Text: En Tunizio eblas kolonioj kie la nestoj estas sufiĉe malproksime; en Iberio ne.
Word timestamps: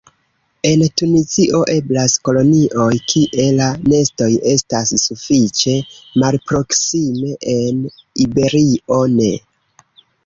En 0.67 0.83
Tunizio 0.99 1.59
eblas 1.73 2.15
kolonioj 2.29 2.95
kie 3.11 3.45
la 3.59 3.67
nestoj 3.91 4.29
estas 4.53 4.95
sufiĉe 5.03 5.77
malproksime; 6.25 7.37
en 7.57 7.85
Iberio 8.27 9.03
ne. 9.21 9.33